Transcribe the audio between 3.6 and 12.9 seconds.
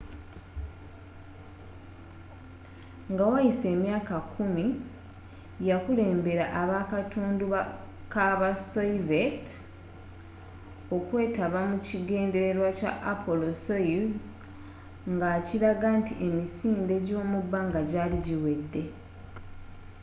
emyaka kkumi yakulembera abakatundu kabasoviyeeti okwetaba mu kigendererwa